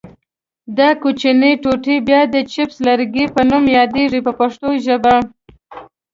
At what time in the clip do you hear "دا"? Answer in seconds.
0.77-0.89